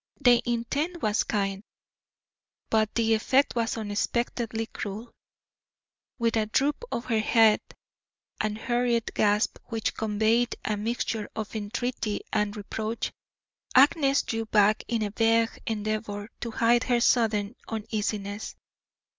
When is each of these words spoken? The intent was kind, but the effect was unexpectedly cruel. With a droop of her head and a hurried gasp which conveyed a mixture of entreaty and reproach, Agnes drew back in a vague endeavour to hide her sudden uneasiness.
The 0.19 0.41
intent 0.47 1.03
was 1.03 1.23
kind, 1.25 1.61
but 2.71 2.95
the 2.95 3.13
effect 3.13 3.53
was 3.55 3.77
unexpectedly 3.77 4.65
cruel. 4.65 5.11
With 6.17 6.35
a 6.37 6.47
droop 6.47 6.83
of 6.91 7.05
her 7.05 7.19
head 7.19 7.61
and 8.39 8.57
a 8.57 8.61
hurried 8.61 9.13
gasp 9.13 9.59
which 9.65 9.93
conveyed 9.93 10.55
a 10.65 10.75
mixture 10.75 11.29
of 11.35 11.55
entreaty 11.55 12.21
and 12.33 12.57
reproach, 12.57 13.11
Agnes 13.75 14.23
drew 14.23 14.47
back 14.47 14.83
in 14.87 15.03
a 15.03 15.11
vague 15.11 15.61
endeavour 15.67 16.29
to 16.39 16.49
hide 16.49 16.85
her 16.85 16.99
sudden 16.99 17.55
uneasiness. 17.67 18.55